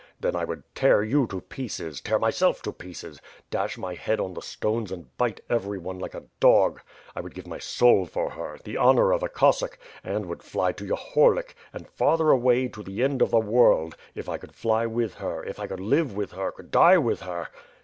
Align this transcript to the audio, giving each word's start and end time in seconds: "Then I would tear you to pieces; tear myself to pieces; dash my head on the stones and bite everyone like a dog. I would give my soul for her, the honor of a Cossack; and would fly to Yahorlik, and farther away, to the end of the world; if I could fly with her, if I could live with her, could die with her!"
"Then 0.19 0.35
I 0.35 0.45
would 0.45 0.63
tear 0.73 1.03
you 1.03 1.27
to 1.27 1.41
pieces; 1.41 2.01
tear 2.01 2.17
myself 2.17 2.63
to 2.63 2.73
pieces; 2.73 3.21
dash 3.51 3.77
my 3.77 3.93
head 3.93 4.19
on 4.19 4.33
the 4.33 4.41
stones 4.41 4.91
and 4.91 5.15
bite 5.15 5.41
everyone 5.47 5.99
like 5.99 6.15
a 6.15 6.23
dog. 6.39 6.81
I 7.15 7.21
would 7.21 7.35
give 7.35 7.45
my 7.45 7.59
soul 7.59 8.07
for 8.07 8.31
her, 8.31 8.57
the 8.63 8.77
honor 8.77 9.13
of 9.13 9.21
a 9.21 9.29
Cossack; 9.29 9.77
and 10.03 10.25
would 10.25 10.41
fly 10.41 10.71
to 10.71 10.87
Yahorlik, 10.87 11.53
and 11.71 11.87
farther 11.87 12.31
away, 12.31 12.67
to 12.69 12.81
the 12.81 13.03
end 13.03 13.21
of 13.21 13.29
the 13.29 13.37
world; 13.37 13.95
if 14.15 14.27
I 14.27 14.39
could 14.39 14.55
fly 14.55 14.87
with 14.87 15.13
her, 15.13 15.43
if 15.43 15.59
I 15.59 15.67
could 15.67 15.79
live 15.79 16.15
with 16.15 16.31
her, 16.31 16.51
could 16.51 16.71
die 16.71 16.97
with 16.97 17.21
her!" 17.21 17.49